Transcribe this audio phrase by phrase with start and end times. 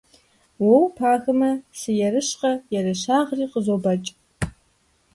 [0.63, 4.09] Уэ упагэмэ, сыерыщкъэ, ерыщагъри къызобэкӀ.